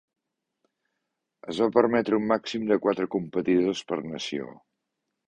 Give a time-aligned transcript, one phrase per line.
[1.53, 4.49] Es va permetre un màxim de quatre competidors per nació.